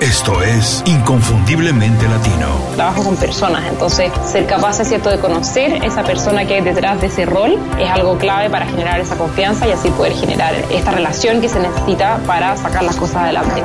[0.00, 2.48] Esto es Inconfundiblemente Latino.
[2.74, 7.00] Trabajo con personas, entonces ser capaz, es cierto, de conocer esa persona que hay detrás
[7.00, 10.90] de ese rol es algo clave para generar esa confianza y así poder generar esta
[10.90, 13.62] relación que se necesita para sacar las cosas adelante.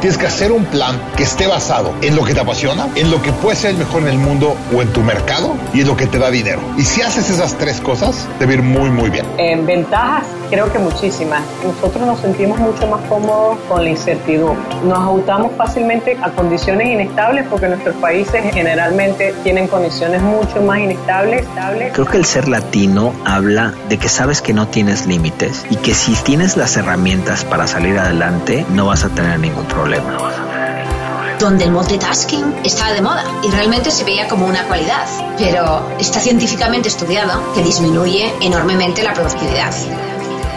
[0.00, 3.20] Tienes que hacer un plan que esté basado en lo que te apasiona, en lo
[3.20, 5.96] que puede ser el mejor en el mundo o en tu mercado y en lo
[5.96, 6.62] que te da dinero.
[6.78, 9.26] Y si haces esas tres cosas, te va a ir muy, muy bien.
[9.36, 11.42] En ventajas, creo que muchísimas.
[11.64, 14.62] Nosotros nos sentimos mucho más cómodos con la incertidumbre.
[14.84, 21.46] Nos ajustamos fácilmente a condiciones inestables porque nuestros países generalmente tienen condiciones mucho más inestables.
[21.92, 25.94] Creo que el ser latino habla de que sabes que no tienes límites y que
[25.94, 30.16] si tienes las herramientas para salir adelante no vas a tener ningún problema.
[31.38, 36.18] donde el multitasking estaba de moda y realmente se veía como una cualidad, pero está
[36.18, 39.70] científicamente estudiado que disminuye enormemente la productividad.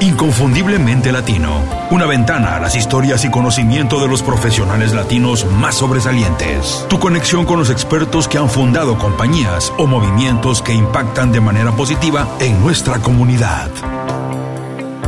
[0.00, 1.62] Inconfundiblemente Latino.
[1.90, 6.84] Una ventana a las historias y conocimiento de los profesionales latinos más sobresalientes.
[6.88, 11.72] Tu conexión con los expertos que han fundado compañías o movimientos que impactan de manera
[11.72, 13.70] positiva en nuestra comunidad.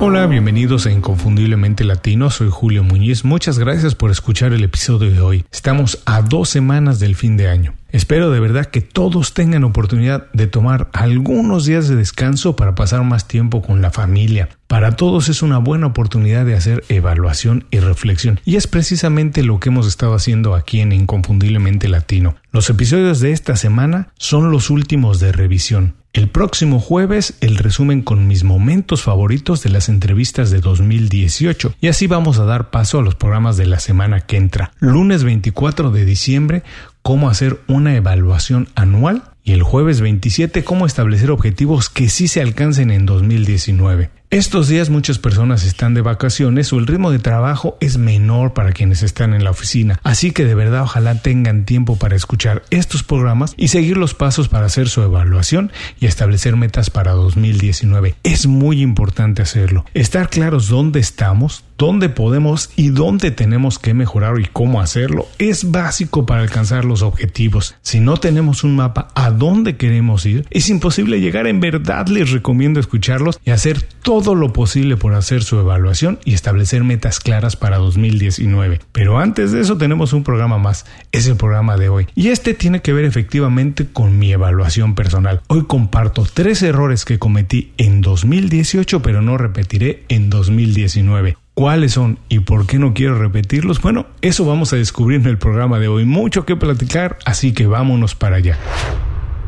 [0.00, 5.20] Hola, bienvenidos a Inconfundiblemente Latino, soy Julio Muñiz, muchas gracias por escuchar el episodio de
[5.20, 5.44] hoy.
[5.50, 7.74] Estamos a dos semanas del fin de año.
[7.94, 13.04] Espero de verdad que todos tengan oportunidad de tomar algunos días de descanso para pasar
[13.04, 14.48] más tiempo con la familia.
[14.66, 18.40] Para todos es una buena oportunidad de hacer evaluación y reflexión.
[18.44, 22.34] Y es precisamente lo que hemos estado haciendo aquí en Inconfundiblemente Latino.
[22.50, 25.94] Los episodios de esta semana son los últimos de revisión.
[26.14, 31.88] El próximo jueves el resumen con mis momentos favoritos de las entrevistas de 2018 y
[31.88, 34.70] así vamos a dar paso a los programas de la semana que entra.
[34.78, 36.62] Lunes 24 de diciembre
[37.04, 42.40] cómo hacer una evaluación anual y el jueves 27 cómo establecer objetivos que sí se
[42.40, 44.08] alcancen en 2019.
[44.30, 48.72] Estos días muchas personas están de vacaciones o el ritmo de trabajo es menor para
[48.72, 53.02] quienes están en la oficina, así que de verdad ojalá tengan tiempo para escuchar estos
[53.02, 58.16] programas y seguir los pasos para hacer su evaluación y establecer metas para 2019.
[58.22, 59.84] Es muy importante hacerlo.
[59.92, 65.70] Estar claros dónde estamos, dónde podemos y dónde tenemos que mejorar y cómo hacerlo es
[65.70, 67.74] básico para alcanzar los objetivos.
[67.82, 71.46] Si no tenemos un mapa a dónde queremos ir, es imposible llegar.
[71.46, 76.34] En verdad les recomiendo escucharlos y hacer todo lo posible por hacer su evaluación y
[76.34, 78.80] establecer metas claras para 2019.
[78.92, 82.06] Pero antes de eso tenemos un programa más, es el programa de hoy.
[82.14, 85.40] Y este tiene que ver efectivamente con mi evaluación personal.
[85.48, 92.18] Hoy comparto tres errores que cometí en 2018 pero no repetiré en 2019 cuáles son
[92.28, 95.88] y por qué no quiero repetirlos, bueno, eso vamos a descubrir en el programa de
[95.88, 96.04] hoy.
[96.04, 98.58] Mucho que platicar, así que vámonos para allá.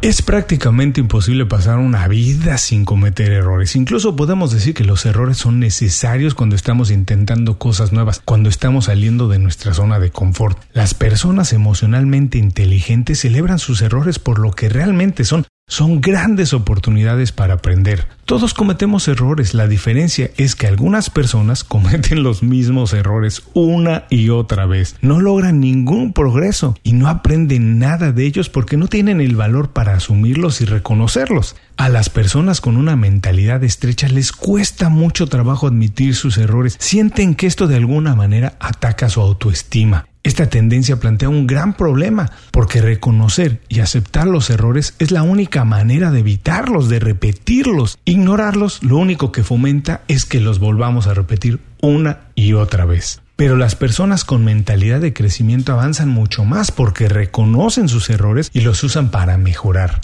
[0.00, 3.74] Es prácticamente imposible pasar una vida sin cometer errores.
[3.74, 8.84] Incluso podemos decir que los errores son necesarios cuando estamos intentando cosas nuevas, cuando estamos
[8.84, 10.56] saliendo de nuestra zona de confort.
[10.72, 17.30] Las personas emocionalmente inteligentes celebran sus errores por lo que realmente son, son grandes oportunidades
[17.30, 18.08] para aprender.
[18.24, 24.30] Todos cometemos errores, la diferencia es que algunas personas cometen los mismos errores una y
[24.30, 29.20] otra vez, no logran ningún progreso y no aprenden nada de ellos porque no tienen
[29.20, 31.54] el valor para asumirlos y reconocerlos.
[31.76, 37.34] A las personas con una mentalidad estrecha les cuesta mucho trabajo admitir sus errores, sienten
[37.34, 40.06] que esto de alguna manera ataca su autoestima.
[40.28, 45.64] Esta tendencia plantea un gran problema, porque reconocer y aceptar los errores es la única
[45.64, 47.98] manera de evitarlos, de repetirlos.
[48.04, 53.22] Ignorarlos lo único que fomenta es que los volvamos a repetir una y otra vez.
[53.36, 58.60] Pero las personas con mentalidad de crecimiento avanzan mucho más porque reconocen sus errores y
[58.60, 60.02] los usan para mejorar.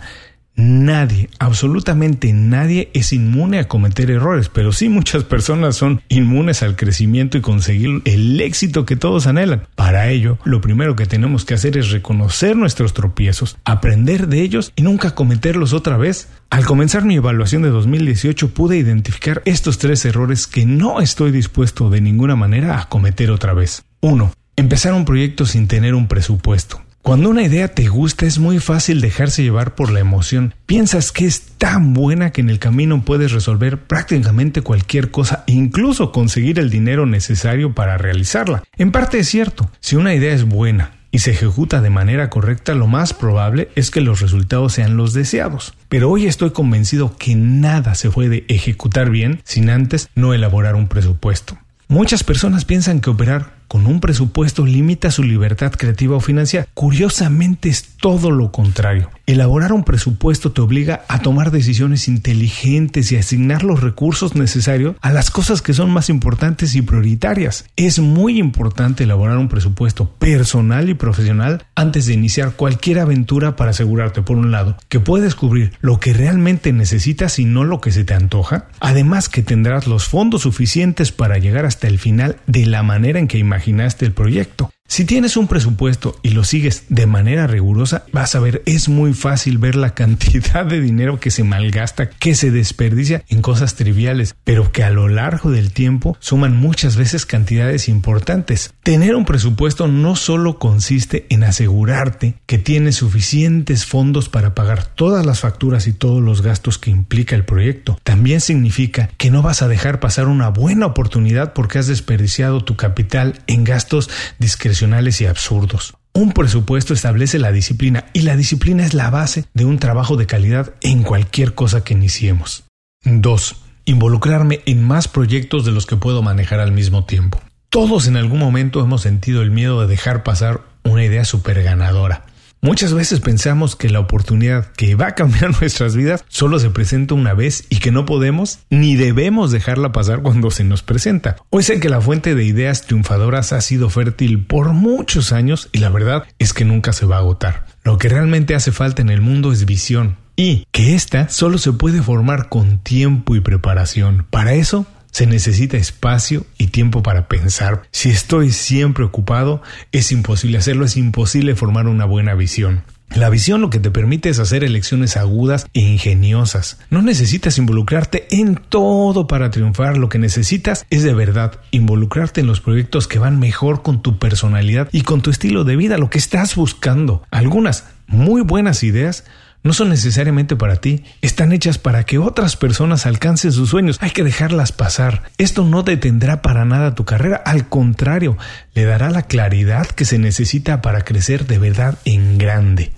[0.56, 6.76] Nadie, absolutamente nadie es inmune a cometer errores, pero sí muchas personas son inmunes al
[6.76, 9.66] crecimiento y conseguir el éxito que todos anhelan.
[9.74, 14.72] Para ello, lo primero que tenemos que hacer es reconocer nuestros tropiezos, aprender de ellos
[14.76, 16.28] y nunca cometerlos otra vez.
[16.50, 21.90] Al comenzar mi evaluación de 2018 pude identificar estos tres errores que no estoy dispuesto
[21.90, 23.82] de ninguna manera a cometer otra vez.
[24.02, 24.32] 1.
[24.54, 26.83] Empezar un proyecto sin tener un presupuesto.
[27.04, 30.54] Cuando una idea te gusta es muy fácil dejarse llevar por la emoción.
[30.64, 36.12] Piensas que es tan buena que en el camino puedes resolver prácticamente cualquier cosa, incluso
[36.12, 38.62] conseguir el dinero necesario para realizarla.
[38.78, 42.72] En parte es cierto, si una idea es buena y se ejecuta de manera correcta,
[42.72, 45.74] lo más probable es que los resultados sean los deseados.
[45.90, 50.88] Pero hoy estoy convencido que nada se puede ejecutar bien sin antes no elaborar un
[50.88, 51.58] presupuesto.
[51.86, 56.64] Muchas personas piensan que operar con un presupuesto limita su libertad creativa o financiera.
[56.74, 59.10] Curiosamente es todo lo contrario.
[59.26, 65.10] Elaborar un presupuesto te obliga a tomar decisiones inteligentes y asignar los recursos necesarios a
[65.10, 67.64] las cosas que son más importantes y prioritarias.
[67.74, 73.70] Es muy importante elaborar un presupuesto personal y profesional antes de iniciar cualquier aventura para
[73.70, 77.90] asegurarte, por un lado, que puedes cubrir lo que realmente necesitas y no lo que
[77.90, 78.68] se te antoja.
[78.78, 83.26] Además que tendrás los fondos suficientes para llegar hasta el final de la manera en
[83.26, 83.38] que
[83.70, 84.70] imaginaste el proyecto.
[84.86, 89.14] Si tienes un presupuesto y lo sigues de manera rigurosa, vas a ver, es muy
[89.14, 94.36] fácil ver la cantidad de dinero que se malgasta, que se desperdicia en cosas triviales,
[94.44, 98.74] pero que a lo largo del tiempo suman muchas veces cantidades importantes.
[98.82, 105.24] Tener un presupuesto no solo consiste en asegurarte que tienes suficientes fondos para pagar todas
[105.24, 109.62] las facturas y todos los gastos que implica el proyecto, también significa que no vas
[109.62, 115.26] a dejar pasar una buena oportunidad porque has desperdiciado tu capital en gastos discrecionales y
[115.26, 115.94] absurdos.
[116.12, 120.26] Un presupuesto establece la disciplina y la disciplina es la base de un trabajo de
[120.26, 122.64] calidad en cualquier cosa que iniciemos.
[123.04, 123.56] 2.
[123.86, 127.40] Involucrarme en más proyectos de los que puedo manejar al mismo tiempo.
[127.68, 132.24] Todos en algún momento hemos sentido el miedo de dejar pasar una idea super ganadora.
[132.64, 137.12] Muchas veces pensamos que la oportunidad que va a cambiar nuestras vidas solo se presenta
[137.12, 141.36] una vez y que no podemos ni debemos dejarla pasar cuando se nos presenta.
[141.50, 145.80] Hoy sé que la fuente de ideas triunfadoras ha sido fértil por muchos años y
[145.80, 147.66] la verdad es que nunca se va a agotar.
[147.82, 151.74] Lo que realmente hace falta en el mundo es visión y que ésta solo se
[151.74, 154.26] puede formar con tiempo y preparación.
[154.30, 157.84] Para eso se necesita espacio y tiempo para pensar.
[157.92, 159.62] Si estoy siempre ocupado,
[159.92, 162.82] es imposible hacerlo, es imposible formar una buena visión.
[163.14, 166.80] La visión lo que te permite es hacer elecciones agudas e ingeniosas.
[166.90, 172.48] No necesitas involucrarte en todo para triunfar, lo que necesitas es de verdad involucrarte en
[172.48, 176.10] los proyectos que van mejor con tu personalidad y con tu estilo de vida, lo
[176.10, 177.22] que estás buscando.
[177.30, 179.22] Algunas muy buenas ideas
[179.64, 183.96] no son necesariamente para ti, están hechas para que otras personas alcancen sus sueños.
[184.02, 185.22] Hay que dejarlas pasar.
[185.38, 188.36] Esto no detendrá para nada tu carrera, al contrario,
[188.74, 192.92] le dará la claridad que se necesita para crecer de verdad en grande.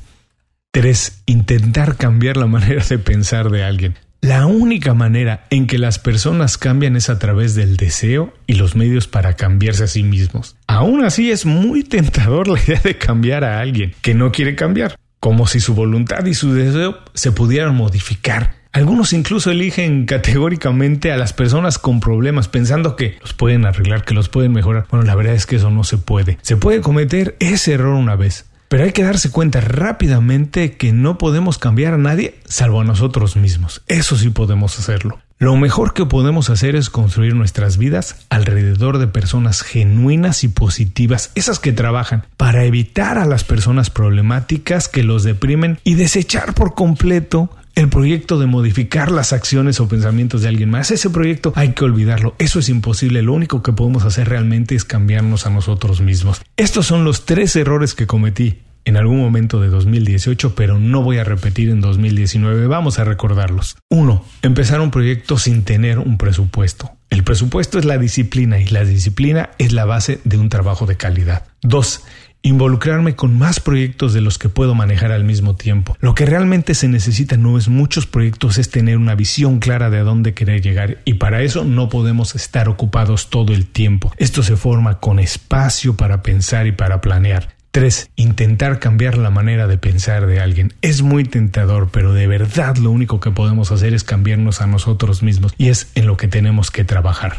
[0.73, 1.23] 3.
[1.27, 3.95] Intentar cambiar la manera de pensar de alguien.
[4.21, 8.75] La única manera en que las personas cambian es a través del deseo y los
[8.75, 10.57] medios para cambiarse a sí mismos.
[10.67, 14.97] Aún así es muy tentador la idea de cambiar a alguien que no quiere cambiar
[15.27, 18.55] como si su voluntad y su deseo se pudieran modificar.
[18.71, 24.15] Algunos incluso eligen categóricamente a las personas con problemas pensando que los pueden arreglar, que
[24.15, 24.87] los pueden mejorar.
[24.89, 26.39] Bueno, la verdad es que eso no se puede.
[26.43, 31.19] Se puede cometer ese error una vez, pero hay que darse cuenta rápidamente que no
[31.19, 33.83] podemos cambiar a nadie salvo a nosotros mismos.
[33.89, 35.19] Eso sí podemos hacerlo.
[35.39, 41.31] Lo mejor que podemos hacer es construir nuestras vidas alrededor de personas genuinas y positivas,
[41.35, 46.75] esas que trabajan para evitar a las personas problemáticas que los deprimen y desechar por
[46.75, 50.91] completo el proyecto de modificar las acciones o pensamientos de alguien más.
[50.91, 52.35] Ese proyecto hay que olvidarlo.
[52.39, 53.21] Eso es imposible.
[53.21, 56.41] Lo único que podemos hacer realmente es cambiarnos a nosotros mismos.
[56.57, 61.19] Estos son los tres errores que cometí en algún momento de 2018, pero no voy
[61.19, 62.69] a repetir en 2019.
[62.69, 63.77] Vamos a recordarlos.
[63.91, 64.25] 1.
[64.43, 66.93] Empezar un proyecto sin tener un presupuesto.
[67.11, 70.97] El presupuesto es la disciplina y la disciplina es la base de un trabajo de
[70.97, 71.45] calidad.
[71.63, 72.05] 2.
[72.43, 75.97] Involucrarme con más proyectos de los que puedo manejar al mismo tiempo.
[75.99, 79.99] Lo que realmente se necesita no es muchos proyectos, es tener una visión clara de
[79.99, 84.13] a dónde querer llegar y para eso no podemos estar ocupados todo el tiempo.
[84.17, 87.56] Esto se forma con espacio para pensar y para planear.
[87.77, 88.09] 3.
[88.17, 90.73] Intentar cambiar la manera de pensar de alguien.
[90.81, 95.23] Es muy tentador, pero de verdad lo único que podemos hacer es cambiarnos a nosotros
[95.23, 97.37] mismos y es en lo que tenemos que trabajar.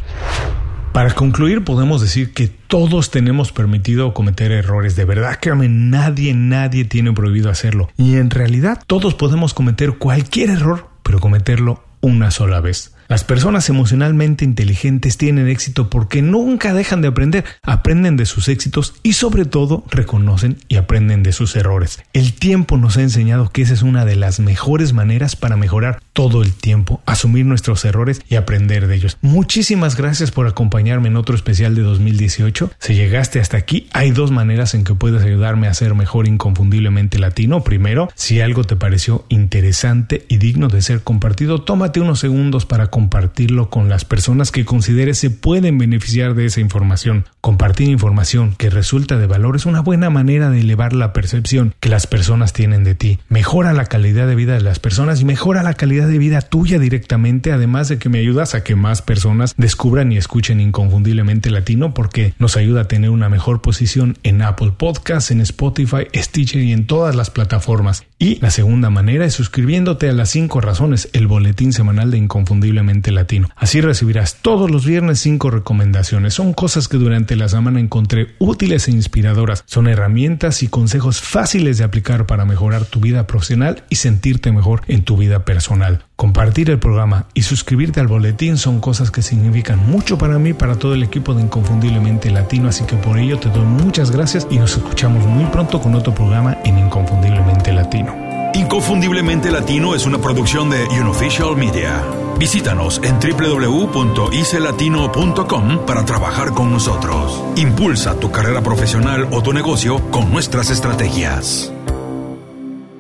[0.94, 4.96] Para concluir, podemos decir que todos tenemos permitido cometer errores.
[4.96, 7.90] De verdad, créanme, nadie, nadie tiene prohibido hacerlo.
[7.98, 12.94] Y en realidad, todos podemos cometer cualquier error, pero cometerlo una sola vez.
[13.08, 18.96] Las personas emocionalmente inteligentes tienen éxito porque nunca dejan de aprender, aprenden de sus éxitos
[19.02, 22.04] y sobre todo reconocen y aprenden de sus errores.
[22.12, 26.02] El tiempo nos ha enseñado que esa es una de las mejores maneras para mejorar
[26.12, 29.18] todo el tiempo, asumir nuestros errores y aprender de ellos.
[29.22, 32.72] Muchísimas gracias por acompañarme en otro especial de 2018.
[32.80, 37.20] Si llegaste hasta aquí, hay dos maneras en que puedes ayudarme a ser mejor inconfundiblemente
[37.20, 37.64] latino.
[37.64, 42.88] Primero, si algo te pareció interesante y digno de ser compartido, tómate unos segundos para
[42.98, 47.26] compartirlo con las personas que consideres se pueden beneficiar de esa información.
[47.42, 51.90] Compartir información que resulta de valor es una buena manera de elevar la percepción que
[51.90, 53.20] las personas tienen de ti.
[53.30, 56.80] Mejora la calidad de vida de las personas y mejora la calidad de vida tuya
[56.80, 61.94] directamente, además de que me ayudas a que más personas descubran y escuchen inconfundiblemente latino
[61.94, 66.74] porque nos ayuda a tener una mejor posición en Apple Podcasts, en Spotify, Stitcher y
[66.74, 68.08] en todas las plataformas.
[68.20, 73.12] Y la segunda manera es suscribiéndote a las 5 razones, el boletín semanal de Inconfundiblemente
[73.12, 73.50] Latino.
[73.56, 76.34] Así recibirás todos los viernes 5 recomendaciones.
[76.34, 79.64] Son cosas que durante la semana encontré útiles e inspiradoras.
[79.68, 84.82] Son herramientas y consejos fáciles de aplicar para mejorar tu vida profesional y sentirte mejor
[84.88, 86.07] en tu vida personal.
[86.18, 90.76] Compartir el programa y suscribirte al boletín son cosas que significan mucho para mí, para
[90.76, 94.58] todo el equipo de Inconfundiblemente Latino, así que por ello te doy muchas gracias y
[94.58, 98.16] nos escuchamos muy pronto con otro programa en Inconfundiblemente Latino.
[98.56, 102.04] Inconfundiblemente Latino es una producción de Unofficial Media.
[102.40, 107.44] Visítanos en www.icelatino.com para trabajar con nosotros.
[107.58, 111.72] Impulsa tu carrera profesional o tu negocio con nuestras estrategias.